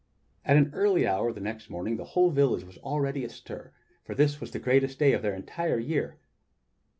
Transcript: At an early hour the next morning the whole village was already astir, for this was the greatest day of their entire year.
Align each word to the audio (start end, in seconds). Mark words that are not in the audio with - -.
At 0.43 0.57
an 0.57 0.71
early 0.73 1.05
hour 1.05 1.31
the 1.31 1.39
next 1.41 1.69
morning 1.69 1.97
the 1.97 2.03
whole 2.17 2.31
village 2.31 2.63
was 2.63 2.79
already 2.79 3.23
astir, 3.23 3.71
for 4.03 4.15
this 4.15 4.41
was 4.41 4.49
the 4.49 4.57
greatest 4.57 4.97
day 4.97 5.13
of 5.13 5.21
their 5.21 5.35
entire 5.35 5.77
year. 5.77 6.17